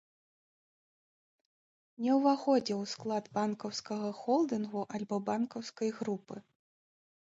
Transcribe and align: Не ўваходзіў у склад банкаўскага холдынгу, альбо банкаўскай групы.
Не 2.05 2.15
ўваходзіў 2.19 2.81
у 2.85 2.89
склад 2.93 3.25
банкаўскага 3.35 4.09
холдынгу, 4.23 4.81
альбо 4.99 5.15
банкаўскай 5.29 5.89
групы. 6.03 6.35